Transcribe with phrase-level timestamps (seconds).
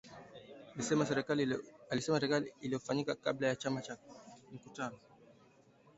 [0.73, 1.43] Alisema serikali
[2.61, 3.97] iliwanyima kibali cha kufanya
[4.51, 4.97] mkutano